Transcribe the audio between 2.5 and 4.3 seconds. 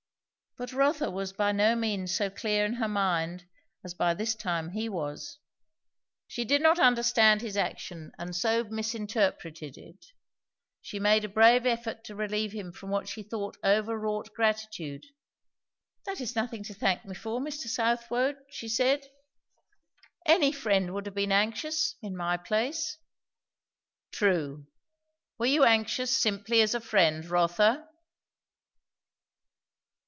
in her mind as by